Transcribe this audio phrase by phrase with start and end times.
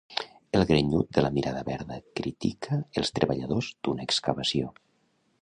[0.59, 4.75] El grenyut de la mirada verda critica els treballadors d'una excavació.